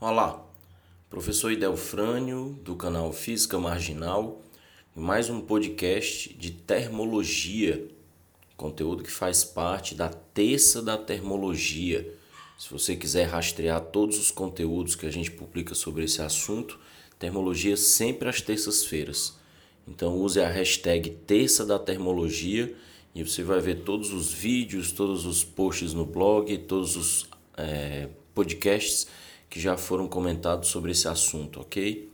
Olá, 0.00 0.44
professor 1.08 1.52
Idelfrânio 1.52 2.58
do 2.62 2.74
canal 2.74 3.12
Física 3.12 3.58
Marginal 3.60 4.42
mais 4.94 5.30
um 5.30 5.40
podcast 5.40 6.34
de 6.34 6.50
termologia, 6.50 7.88
conteúdo 8.56 9.04
que 9.04 9.10
faz 9.10 9.44
parte 9.44 9.94
da 9.94 10.08
terça 10.08 10.82
da 10.82 10.98
termologia. 10.98 12.12
Se 12.58 12.68
você 12.70 12.96
quiser 12.96 13.26
rastrear 13.26 13.80
todos 13.80 14.18
os 14.18 14.32
conteúdos 14.32 14.96
que 14.96 15.06
a 15.06 15.12
gente 15.12 15.30
publica 15.30 15.76
sobre 15.76 16.04
esse 16.04 16.20
assunto, 16.20 16.78
termologia 17.16 17.76
sempre 17.76 18.28
às 18.28 18.40
terças-feiras. 18.40 19.38
Então 19.86 20.18
use 20.18 20.40
a 20.40 20.50
hashtag 20.50 21.10
terça 21.24 21.64
da 21.64 21.78
termologia 21.78 22.74
e 23.14 23.22
você 23.22 23.44
vai 23.44 23.60
ver 23.60 23.84
todos 23.84 24.12
os 24.12 24.32
vídeos, 24.32 24.90
todos 24.90 25.24
os 25.24 25.44
posts 25.44 25.94
no 25.94 26.04
blog, 26.04 26.58
todos 26.58 26.96
os 26.96 27.28
é, 27.56 28.08
podcasts 28.34 29.06
que 29.48 29.60
já 29.60 29.76
foram 29.76 30.08
comentados 30.08 30.68
sobre 30.68 30.92
esse 30.92 31.06
assunto, 31.08 31.60
ok? 31.60 32.10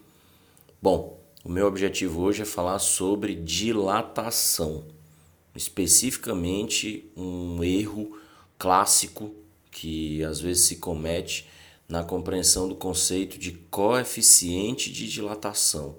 Bom, 0.80 1.20
o 1.44 1.50
meu 1.50 1.66
objetivo 1.66 2.20
hoje 2.20 2.42
é 2.42 2.44
falar 2.44 2.78
sobre 2.78 3.34
dilatação, 3.34 4.84
especificamente 5.54 7.10
um 7.16 7.64
erro 7.64 8.18
clássico 8.58 9.34
que 9.70 10.22
às 10.24 10.40
vezes 10.40 10.64
se 10.64 10.76
comete 10.76 11.48
na 11.88 12.04
compreensão 12.04 12.68
do 12.68 12.74
conceito 12.74 13.38
de 13.38 13.52
coeficiente 13.52 14.92
de 14.92 15.08
dilatação. 15.08 15.96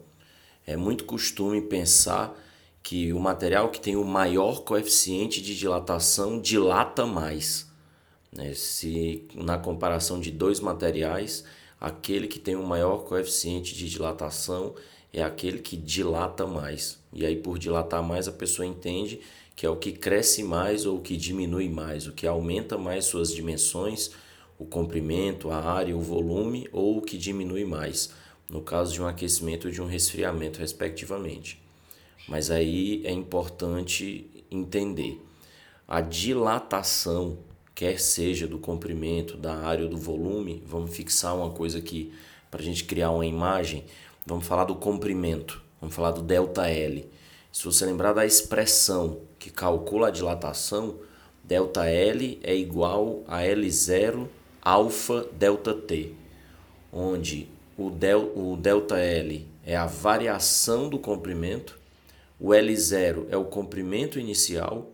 É 0.66 0.78
muito 0.78 1.06
costume 1.06 1.62
pensar 1.62 2.38
que 2.84 3.12
o 3.12 3.20
material 3.20 3.70
que 3.70 3.80
tem 3.80 3.96
o 3.96 4.06
maior 4.06 4.62
coeficiente 4.62 5.42
de 5.42 5.58
dilatação 5.58 6.40
dilata 6.40 7.06
mais. 7.06 7.71
Né? 8.36 8.54
Se 8.54 9.28
na 9.36 9.58
comparação 9.58 10.20
de 10.20 10.32
dois 10.32 10.60
materiais, 10.60 11.44
aquele 11.80 12.28
que 12.28 12.40
tem 12.40 12.56
o 12.56 12.66
maior 12.66 13.04
coeficiente 13.06 13.76
de 13.76 13.90
dilatação 13.90 14.76
é 15.14 15.22
aquele 15.22 15.60
que 15.60 15.76
dilata 15.76 16.48
mais. 16.48 17.00
E 17.12 17.26
aí, 17.26 17.36
por 17.36 17.60
dilatar 17.60 18.02
mais, 18.02 18.28
a 18.28 18.32
pessoa 18.32 18.66
entende 18.66 19.20
que 19.56 19.66
é 19.66 19.70
o 19.70 19.76
que 19.76 19.92
cresce 19.92 20.44
mais 20.44 20.86
ou 20.86 20.98
o 20.98 21.02
que 21.02 21.18
diminui 21.18 21.70
mais, 21.70 22.08
o 22.08 22.14
que 22.14 22.26
aumenta 22.26 22.78
mais 22.78 23.06
suas 23.06 23.34
dimensões, 23.34 24.12
o 24.58 24.66
comprimento, 24.66 25.52
a 25.52 25.58
área, 25.58 25.96
o 25.96 26.02
volume, 26.02 26.68
ou 26.72 26.98
o 26.98 27.02
que 27.02 27.18
diminui 27.18 27.66
mais, 27.66 28.14
no 28.50 28.62
caso 28.62 28.94
de 28.94 29.02
um 29.02 29.08
aquecimento 29.08 29.68
ou 29.68 29.74
de 29.74 29.82
um 29.82 29.86
resfriamento, 29.86 30.60
respectivamente. 30.60 31.62
Mas 32.28 32.50
aí 32.50 33.02
é 33.06 33.12
importante 33.12 34.30
entender 34.50 35.22
a 35.88 36.00
dilatação 36.00 37.38
quer 37.82 38.00
seja 38.00 38.46
do 38.46 38.60
comprimento, 38.60 39.36
da 39.36 39.56
área 39.56 39.86
ou 39.86 39.90
do 39.90 39.98
volume, 39.98 40.62
vamos 40.68 40.96
fixar 40.96 41.36
uma 41.36 41.50
coisa 41.50 41.80
aqui 41.80 42.14
para 42.52 42.62
a 42.62 42.64
gente 42.64 42.84
criar 42.84 43.10
uma 43.10 43.26
imagem. 43.26 43.86
Vamos 44.24 44.46
falar 44.46 44.66
do 44.66 44.76
comprimento, 44.76 45.60
vamos 45.80 45.96
falar 45.96 46.12
do 46.12 46.22
delta 46.22 46.70
L. 46.70 47.10
Se 47.52 47.66
você 47.66 47.84
lembrar 47.88 48.14
da 48.14 48.24
expressão 48.24 49.22
que 49.40 49.50
calcula 49.50 50.10
a 50.10 50.12
dilatação, 50.12 50.98
delta 51.44 51.88
L 51.88 52.40
é 52.44 52.56
igual 52.56 53.24
a 53.28 53.40
L0 53.40 54.28
alfa 54.62 55.26
delta 55.32 55.74
T, 55.74 56.14
onde 56.94 57.50
o, 57.76 57.90
del, 57.90 58.32
o 58.36 58.58
delta 58.58 59.00
L 59.00 59.48
é 59.66 59.76
a 59.76 59.88
variação 59.88 60.88
do 60.88 61.00
comprimento, 61.00 61.80
o 62.40 62.50
L0 62.50 63.26
é 63.32 63.38
o 63.38 63.46
comprimento 63.46 64.20
inicial 64.20 64.92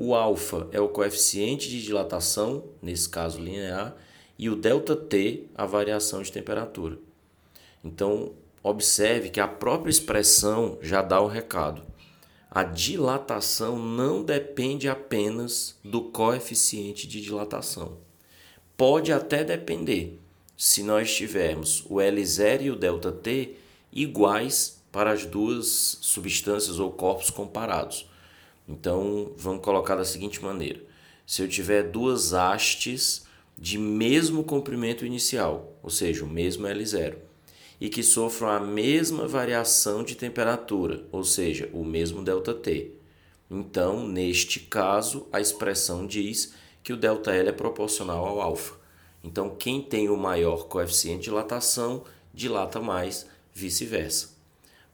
o 0.00 0.14
alfa 0.14 0.68
é 0.70 0.80
o 0.80 0.88
coeficiente 0.88 1.68
de 1.68 1.82
dilatação, 1.82 2.62
nesse 2.80 3.08
caso 3.08 3.40
linear, 3.40 3.96
e 4.38 4.48
o 4.48 4.54
ΔT 4.54 5.48
a 5.56 5.66
variação 5.66 6.22
de 6.22 6.30
temperatura. 6.30 6.96
Então, 7.82 8.30
observe 8.62 9.28
que 9.28 9.40
a 9.40 9.48
própria 9.48 9.90
expressão 9.90 10.78
já 10.80 11.02
dá 11.02 11.20
o 11.20 11.26
recado. 11.26 11.82
A 12.48 12.62
dilatação 12.62 13.76
não 13.76 14.22
depende 14.22 14.88
apenas 14.88 15.76
do 15.82 16.02
coeficiente 16.02 17.08
de 17.08 17.20
dilatação. 17.20 17.98
Pode 18.76 19.12
até 19.12 19.42
depender 19.42 20.20
se 20.56 20.84
nós 20.84 21.12
tivermos 21.12 21.84
o 21.86 21.96
L0 21.96 22.62
e 22.62 22.70
o 22.70 22.76
ΔT 22.76 23.56
iguais 23.92 24.80
para 24.92 25.10
as 25.10 25.26
duas 25.26 25.98
substâncias 26.00 26.78
ou 26.78 26.92
corpos 26.92 27.30
comparados. 27.30 28.08
Então, 28.68 29.32
vamos 29.36 29.64
colocar 29.64 29.96
da 29.96 30.04
seguinte 30.04 30.42
maneira: 30.42 30.80
se 31.26 31.42
eu 31.42 31.48
tiver 31.48 31.84
duas 31.84 32.34
hastes 32.34 33.26
de 33.56 33.78
mesmo 33.78 34.44
comprimento 34.44 35.06
inicial, 35.06 35.72
ou 35.82 35.90
seja, 35.90 36.24
o 36.24 36.28
mesmo 36.28 36.66
L0, 36.66 37.16
e 37.80 37.88
que 37.88 38.02
sofram 38.02 38.48
a 38.48 38.60
mesma 38.60 39.26
variação 39.26 40.04
de 40.04 40.14
temperatura, 40.14 41.04
ou 41.10 41.24
seja, 41.24 41.68
o 41.72 41.84
mesmo 41.84 42.22
ΔT. 42.22 42.92
Então, 43.50 44.06
neste 44.06 44.60
caso, 44.60 45.26
a 45.32 45.40
expressão 45.40 46.06
diz 46.06 46.52
que 46.82 46.92
o 46.92 46.96
ΔL 46.96 47.48
é 47.48 47.52
proporcional 47.52 48.24
ao 48.26 48.40
alfa. 48.40 48.74
Então, 49.24 49.56
quem 49.56 49.80
tem 49.82 50.08
o 50.08 50.16
maior 50.16 50.68
coeficiente 50.68 51.18
de 51.18 51.24
dilatação 51.24 52.04
dilata 52.32 52.80
mais, 52.80 53.26
vice-versa. 53.52 54.30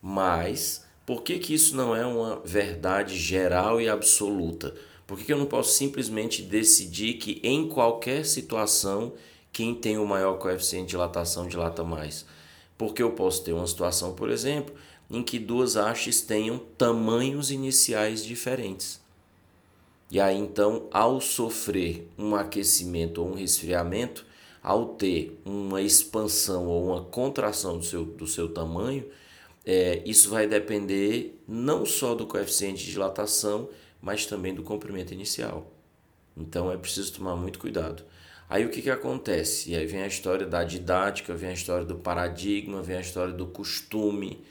Mas 0.01 0.84
por 1.07 1.23
que, 1.23 1.39
que 1.39 1.55
isso 1.55 1.77
não 1.77 1.95
é 1.95 2.05
uma 2.07 2.41
verdade 2.45 3.17
geral 3.19 3.81
e 3.81 3.89
absoluta? 3.89 4.75
Por 5.07 5.19
que, 5.19 5.25
que 5.25 5.33
eu 5.33 5.39
não 5.39 5.47
posso 5.47 5.75
simplesmente 5.75 6.43
decidir 6.43 7.15
que 7.15 7.41
em 7.43 7.69
qualquer 7.69 8.25
situação 8.25 9.13
quem 9.53 9.75
tem 9.75 9.99
o 9.99 10.07
maior 10.07 10.39
coeficiente 10.39 10.87
de 10.87 10.91
dilatação 10.91 11.47
dilata 11.47 11.85
mais? 11.85 12.25
Porque 12.79 13.03
eu 13.03 13.13
posso 13.13 13.45
ter 13.45 13.53
uma 13.53 13.67
situação, 13.67 14.15
por 14.15 14.31
exemplo, 14.31 14.75
em 15.11 15.23
que 15.23 15.39
duas 15.39 15.77
hastes 15.77 16.23
tenham 16.23 16.59
tamanhos 16.79 17.51
iniciais 17.51 18.25
diferentes. 18.25 19.01
E 20.11 20.19
aí 20.19 20.39
então, 20.39 20.87
ao 20.91 21.21
sofrer 21.21 22.09
um 22.19 22.35
aquecimento 22.35 23.23
ou 23.23 23.31
um 23.31 23.35
resfriamento, 23.35 24.25
ao 24.63 24.87
ter 24.87 25.39
uma 25.45 25.83
expansão 25.83 26.67
ou 26.67 26.87
uma 26.87 27.03
contração 27.03 27.77
do 27.77 27.85
seu, 27.85 28.05
do 28.05 28.27
seu 28.27 28.49
tamanho, 28.49 29.05
é, 29.65 30.03
isso 30.05 30.29
vai 30.29 30.47
depender 30.47 31.43
não 31.49 31.87
só 31.87 32.15
do 32.15 32.27
coeficiente 32.27 32.85
de 32.85 32.93
dilatação, 32.93 33.69
mas 34.01 34.27
também 34.27 34.55
do 34.55 34.63
comprimento 34.63 35.15
inicial. 35.15 35.73
Então 36.37 36.71
é 36.71 36.77
preciso 36.77 37.15
tomar 37.15 37.37
muito 37.37 37.59
cuidado. 37.59 38.05
Aí 38.49 38.65
o 38.65 38.71
que, 38.71 38.83
que 38.83 38.91
acontece? 38.91 39.71
E 39.71 39.77
aí 39.77 39.87
vem 39.87 40.03
a 40.03 40.07
história 40.07 40.47
da 40.47 40.63
didática, 40.63 41.35
vem 41.35 41.51
a 41.51 41.55
história 41.55 41.85
do 41.85 41.97
paradigma, 41.97 42.83
vem 42.83 42.97
a 42.97 43.01
história 43.01 43.33
do 43.33 43.47
costume. 43.47 44.45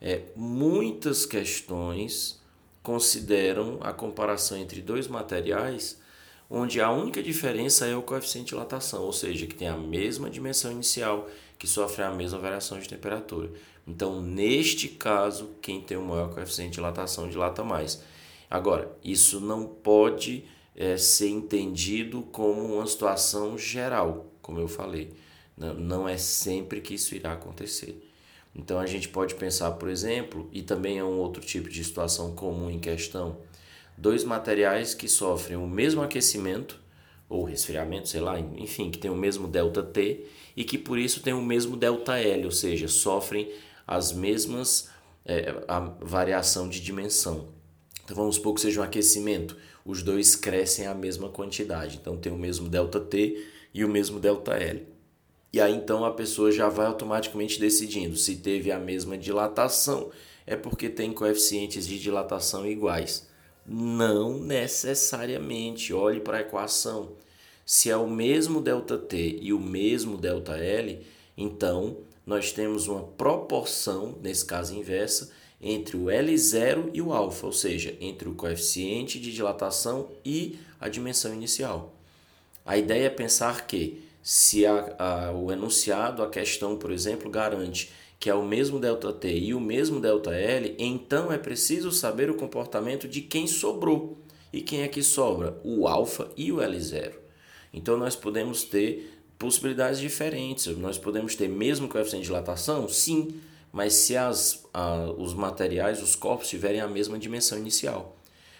É, 0.00 0.22
muitas 0.34 1.24
questões 1.24 2.42
consideram 2.82 3.78
a 3.80 3.92
comparação 3.92 4.58
entre 4.58 4.80
dois 4.80 5.06
materiais 5.06 6.00
onde 6.48 6.80
a 6.80 6.90
única 6.90 7.22
diferença 7.22 7.86
é 7.86 7.96
o 7.96 8.02
coeficiente 8.02 8.46
de 8.46 8.50
dilatação, 8.50 9.02
ou 9.02 9.12
seja, 9.12 9.46
que 9.46 9.54
tem 9.54 9.68
a 9.68 9.76
mesma 9.76 10.30
dimensão 10.30 10.70
inicial, 10.70 11.28
que 11.58 11.66
sofre 11.66 12.02
a 12.02 12.10
mesma 12.10 12.38
variação 12.38 12.78
de 12.78 12.88
temperatura. 12.88 13.50
Então, 13.86 14.20
neste 14.20 14.88
caso, 14.88 15.50
quem 15.60 15.80
tem 15.80 15.96
o 15.96 16.02
maior 16.02 16.32
coeficiente 16.32 16.70
de 16.70 16.74
dilatação 16.76 17.28
dilata 17.28 17.62
mais. 17.62 18.02
Agora, 18.50 18.90
isso 19.02 19.40
não 19.40 19.66
pode 19.66 20.44
é, 20.74 20.96
ser 20.96 21.28
entendido 21.28 22.22
como 22.32 22.74
uma 22.74 22.86
situação 22.86 23.56
geral, 23.56 24.26
como 24.42 24.60
eu 24.60 24.68
falei. 24.68 25.12
Não, 25.56 25.74
não 25.74 26.08
é 26.08 26.16
sempre 26.16 26.80
que 26.80 26.94
isso 26.94 27.14
irá 27.14 27.32
acontecer. 27.32 28.02
Então, 28.54 28.78
a 28.78 28.86
gente 28.86 29.08
pode 29.08 29.34
pensar, 29.34 29.72
por 29.72 29.88
exemplo, 29.88 30.48
e 30.52 30.62
também 30.62 30.98
é 30.98 31.04
um 31.04 31.18
outro 31.18 31.42
tipo 31.42 31.68
de 31.68 31.82
situação 31.82 32.34
comum 32.34 32.70
em 32.70 32.78
questão, 32.78 33.38
dois 33.96 34.24
materiais 34.24 34.94
que 34.94 35.08
sofrem 35.08 35.56
o 35.56 35.66
mesmo 35.66 36.02
aquecimento 36.02 36.80
ou 37.28 37.44
resfriamento, 37.44 38.08
sei 38.08 38.20
lá, 38.20 38.38
enfim, 38.38 38.90
que 38.90 38.98
tem 38.98 39.10
o 39.10 39.16
mesmo 39.16 39.48
delta 39.48 39.82
T 39.82 40.26
e 40.56 40.64
que 40.64 40.78
por 40.78 40.98
isso 40.98 41.22
tem 41.22 41.32
o 41.32 41.42
mesmo 41.42 41.76
delta 41.76 42.18
L, 42.18 42.44
ou 42.44 42.52
seja, 42.52 42.88
sofrem 42.88 43.52
as 43.86 44.12
mesmas 44.12 44.88
é, 45.24 45.62
a 45.66 45.80
variação 46.00 46.68
de 46.68 46.80
dimensão. 46.80 47.48
Então 48.04 48.16
vamos 48.16 48.36
supor 48.36 48.54
que 48.54 48.60
seja 48.60 48.80
um 48.80 48.84
aquecimento, 48.84 49.56
os 49.84 50.02
dois 50.02 50.36
crescem 50.36 50.86
a 50.86 50.94
mesma 50.94 51.28
quantidade, 51.28 51.98
então 52.00 52.16
tem 52.16 52.32
o 52.32 52.38
mesmo 52.38 52.68
delta 52.68 53.00
T 53.00 53.44
e 53.74 53.84
o 53.84 53.88
mesmo 53.88 54.20
delta 54.20 54.54
L. 54.54 54.86
E 55.52 55.60
aí 55.60 55.74
então 55.74 56.04
a 56.04 56.12
pessoa 56.12 56.52
já 56.52 56.68
vai 56.68 56.86
automaticamente 56.86 57.58
decidindo 57.58 58.16
se 58.16 58.36
teve 58.36 58.70
a 58.70 58.78
mesma 58.78 59.18
dilatação, 59.18 60.10
é 60.46 60.54
porque 60.54 60.88
tem 60.88 61.12
coeficientes 61.12 61.86
de 61.86 61.98
dilatação 61.98 62.64
iguais. 62.66 63.28
Não 63.66 64.38
necessariamente. 64.38 65.92
Olhe 65.92 66.20
para 66.20 66.38
a 66.38 66.40
equação. 66.40 67.12
Se 67.64 67.90
é 67.90 67.96
o 67.96 68.08
mesmo 68.08 68.60
ΔT 68.60 69.40
e 69.40 69.52
o 69.52 69.58
mesmo 69.58 70.16
ΔL, 70.16 71.02
então 71.36 71.96
nós 72.24 72.52
temos 72.52 72.86
uma 72.86 73.02
proporção, 73.02 74.16
nesse 74.22 74.44
caso 74.44 74.74
inversa, 74.74 75.30
entre 75.60 75.96
o 75.96 76.04
L0 76.04 76.90
e 76.92 77.02
o 77.02 77.12
alfa, 77.12 77.46
ou 77.46 77.52
seja, 77.52 77.96
entre 78.00 78.28
o 78.28 78.34
coeficiente 78.34 79.18
de 79.18 79.32
dilatação 79.32 80.08
e 80.24 80.58
a 80.80 80.88
dimensão 80.88 81.34
inicial. 81.34 81.92
A 82.64 82.76
ideia 82.76 83.06
é 83.06 83.10
pensar 83.10 83.66
que 83.66 84.05
Se 84.28 84.66
a, 84.66 84.96
a, 84.98 85.30
o 85.30 85.52
enunciado, 85.52 86.20
a 86.20 86.28
questão, 86.28 86.76
por 86.76 86.90
exemplo, 86.90 87.30
garante 87.30 87.92
que 88.18 88.28
é 88.28 88.34
o 88.34 88.44
mesmo 88.44 88.80
ΔT 88.80 89.24
e 89.24 89.54
o 89.54 89.60
mesmo 89.60 90.00
ΔL, 90.00 90.74
então 90.80 91.30
é 91.30 91.38
preciso 91.38 91.92
saber 91.92 92.28
o 92.28 92.34
comportamento 92.34 93.06
de 93.06 93.20
quem 93.20 93.46
sobrou. 93.46 94.18
E 94.52 94.60
quem 94.62 94.82
é 94.82 94.88
que 94.88 95.00
sobra? 95.00 95.56
O 95.62 95.86
alfa 95.86 96.28
e 96.36 96.50
o 96.50 96.56
L0. 96.56 97.12
Então 97.72 97.96
nós 97.96 98.16
podemos 98.16 98.64
ter 98.64 99.16
possibilidades 99.38 100.00
diferentes. 100.00 100.76
Nós 100.76 100.98
podemos 100.98 101.36
ter 101.36 101.48
mesmo 101.48 101.86
coeficiente 101.86 102.22
de 102.22 102.30
dilatação? 102.30 102.88
Sim, 102.88 103.40
mas 103.70 103.92
se 103.92 104.16
as, 104.16 104.66
a, 104.74 105.04
os 105.16 105.34
materiais, 105.34 106.02
os 106.02 106.16
corpos 106.16 106.48
tiverem 106.48 106.80
a 106.80 106.88
mesma 106.88 107.16
dimensão 107.16 107.56
inicial. 107.56 108.16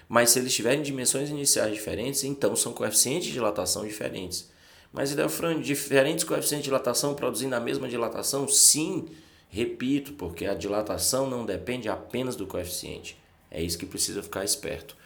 Mas 0.09 0.31
se 0.31 0.39
eles 0.39 0.55
tiverem 0.55 0.81
dimensões 0.81 1.29
iniciais 1.29 1.75
diferentes, 1.75 2.23
então 2.23 2.55
são 2.55 2.73
coeficientes 2.73 3.27
de 3.27 3.33
dilatação 3.33 3.85
diferentes. 3.85 4.55
Mas, 4.93 5.13
Idelfrânio, 5.13 5.63
diferentes 5.63 6.25
coeficientes 6.25 6.65
de 6.65 6.71
dilatação 6.71 7.15
produzindo 7.15 7.55
a 7.55 7.61
mesma 7.61 7.89
dilatação? 7.89 8.49
Sim, 8.49 9.07
repito, 9.49 10.13
porque 10.15 10.47
a 10.47 10.55
dilatação 10.55 11.29
não 11.29 11.45
depende 11.45 11.89
apenas 11.89 12.37
do 12.37 12.47
coeficiente. 12.47 13.17
É 13.51 13.63
isso 13.63 13.79
que 13.79 13.87
precisa 13.87 14.23
ficar 14.23 14.45
esperto. 14.45 14.97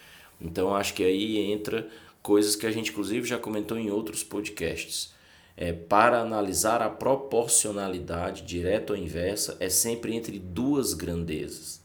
Então, 0.40 0.74
acho 0.74 0.94
que 0.94 1.04
aí 1.04 1.38
entra 1.38 1.88
coisas 2.22 2.56
que 2.56 2.66
a 2.66 2.70
gente, 2.70 2.90
inclusive, 2.90 3.26
já 3.26 3.38
comentou 3.38 3.78
em 3.78 3.90
outros 3.90 4.22
podcasts. 4.22 5.12
É, 5.56 5.72
para 5.72 6.20
analisar 6.20 6.80
a 6.80 6.88
proporcionalidade 6.88 8.42
direta 8.42 8.92
ou 8.92 8.98
inversa, 8.98 9.56
é 9.60 9.68
sempre 9.68 10.14
entre 10.14 10.38
duas 10.38 10.94
grandezas. 10.94 11.80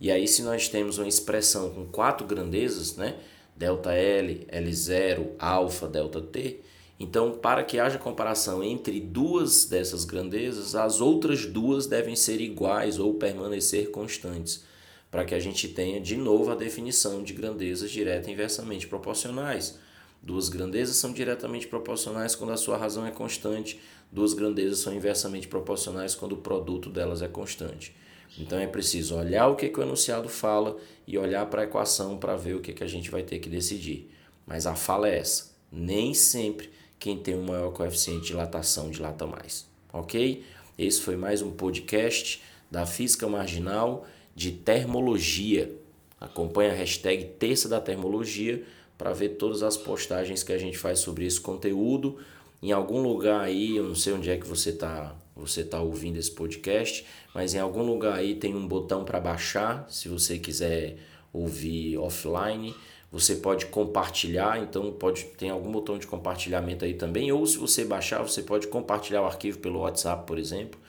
E 0.00 0.10
aí, 0.10 0.28
se 0.28 0.42
nós 0.42 0.68
temos 0.68 0.98
uma 0.98 1.08
expressão 1.08 1.70
com 1.70 1.86
quatro 1.86 2.26
grandezas, 2.26 2.96
né? 2.96 3.16
ΔL, 3.56 4.44
L0, 4.52 5.30
alfa, 5.38 5.86
ΔT, 5.86 6.60
então, 6.98 7.32
para 7.32 7.64
que 7.64 7.78
haja 7.78 7.98
comparação 7.98 8.62
entre 8.62 9.00
duas 9.00 9.64
dessas 9.64 10.04
grandezas, 10.04 10.74
as 10.74 11.00
outras 11.00 11.44
duas 11.44 11.86
devem 11.86 12.14
ser 12.14 12.40
iguais 12.40 12.98
ou 12.98 13.14
permanecer 13.14 13.90
constantes, 13.90 14.64
para 15.10 15.24
que 15.24 15.34
a 15.34 15.40
gente 15.40 15.68
tenha 15.68 16.00
de 16.00 16.16
novo 16.16 16.50
a 16.50 16.54
definição 16.54 17.22
de 17.22 17.32
grandezas 17.32 17.90
direta 17.90 18.30
e 18.30 18.32
inversamente 18.32 18.86
proporcionais. 18.86 19.78
Duas 20.22 20.48
grandezas 20.48 20.96
são 20.96 21.12
diretamente 21.12 21.66
proporcionais 21.66 22.34
quando 22.34 22.52
a 22.52 22.56
sua 22.56 22.76
razão 22.76 23.04
é 23.04 23.10
constante, 23.10 23.80
duas 24.10 24.32
grandezas 24.32 24.78
são 24.78 24.94
inversamente 24.94 25.48
proporcionais 25.48 26.14
quando 26.14 26.32
o 26.32 26.38
produto 26.38 26.88
delas 26.88 27.22
é 27.22 27.28
constante. 27.28 27.94
Então 28.38 28.58
é 28.58 28.66
preciso 28.66 29.16
olhar 29.16 29.48
o 29.48 29.56
que, 29.56 29.68
que 29.68 29.78
o 29.78 29.82
enunciado 29.82 30.28
fala 30.28 30.76
e 31.06 31.18
olhar 31.18 31.46
para 31.46 31.62
a 31.62 31.64
equação 31.64 32.16
para 32.16 32.36
ver 32.36 32.54
o 32.54 32.60
que, 32.60 32.72
que 32.72 32.82
a 32.82 32.88
gente 32.88 33.10
vai 33.10 33.22
ter 33.22 33.38
que 33.38 33.48
decidir. 33.48 34.10
Mas 34.46 34.66
a 34.66 34.74
fala 34.74 35.08
é 35.08 35.18
essa: 35.18 35.54
nem 35.70 36.14
sempre 36.14 36.70
quem 37.04 37.18
tem 37.18 37.34
um 37.34 37.44
maior 37.44 37.70
coeficiente 37.70 38.22
de 38.22 38.26
dilatação 38.28 38.88
dilata 38.88 39.26
mais. 39.26 39.68
Ok? 39.92 40.42
Esse 40.78 41.02
foi 41.02 41.16
mais 41.16 41.42
um 41.42 41.50
podcast 41.50 42.42
da 42.70 42.86
Física 42.86 43.28
Marginal 43.28 44.06
de 44.34 44.52
Termologia. 44.52 45.70
Acompanhe 46.18 46.70
a 46.70 46.72
hashtag 46.74 47.26
Terça 47.38 47.68
da 47.68 47.78
Termologia 47.78 48.64
para 48.96 49.12
ver 49.12 49.36
todas 49.36 49.62
as 49.62 49.76
postagens 49.76 50.42
que 50.42 50.50
a 50.50 50.56
gente 50.56 50.78
faz 50.78 51.00
sobre 51.00 51.26
esse 51.26 51.38
conteúdo. 51.38 52.16
Em 52.62 52.72
algum 52.72 53.02
lugar 53.02 53.42
aí, 53.42 53.76
eu 53.76 53.84
não 53.84 53.94
sei 53.94 54.14
onde 54.14 54.30
é 54.30 54.38
que 54.38 54.46
você 54.46 54.70
está 54.70 55.14
você 55.36 55.62
tá 55.62 55.82
ouvindo 55.82 56.16
esse 56.16 56.30
podcast, 56.30 57.04
mas 57.34 57.52
em 57.52 57.58
algum 57.58 57.82
lugar 57.82 58.14
aí 58.14 58.36
tem 58.36 58.54
um 58.54 58.66
botão 58.66 59.04
para 59.04 59.20
baixar, 59.20 59.84
se 59.90 60.08
você 60.08 60.38
quiser 60.38 60.96
ouvir 61.34 61.98
offline. 61.98 62.74
Você 63.14 63.36
pode 63.36 63.66
compartilhar, 63.66 64.60
então 64.60 64.90
pode 64.90 65.22
tem 65.38 65.48
algum 65.48 65.70
botão 65.70 65.96
de 65.96 66.04
compartilhamento 66.04 66.84
aí 66.84 66.94
também. 66.94 67.30
Ou 67.30 67.46
se 67.46 67.56
você 67.56 67.84
baixar, 67.84 68.20
você 68.20 68.42
pode 68.42 68.66
compartilhar 68.66 69.22
o 69.22 69.24
arquivo 69.24 69.60
pelo 69.60 69.78
WhatsApp, 69.82 70.26
por 70.26 70.36
exemplo. 70.36 70.80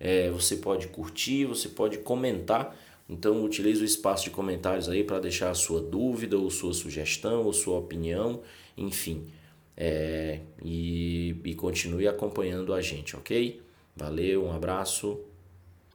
É, 0.00 0.28
você 0.28 0.56
pode 0.56 0.88
curtir, 0.88 1.44
você 1.44 1.68
pode 1.68 1.98
comentar. 1.98 2.76
Então 3.08 3.44
utilize 3.44 3.80
o 3.80 3.84
espaço 3.84 4.24
de 4.24 4.30
comentários 4.30 4.88
aí 4.88 5.04
para 5.04 5.20
deixar 5.20 5.50
a 5.50 5.54
sua 5.54 5.80
dúvida, 5.80 6.36
ou 6.36 6.50
sua 6.50 6.74
sugestão, 6.74 7.44
ou 7.44 7.52
sua 7.52 7.78
opinião, 7.78 8.42
enfim. 8.76 9.28
É, 9.76 10.40
e, 10.64 11.36
e 11.44 11.54
continue 11.54 12.08
acompanhando 12.08 12.74
a 12.74 12.80
gente, 12.80 13.14
ok? 13.14 13.62
Valeu, 13.94 14.46
um 14.46 14.52
abraço. 14.52 15.20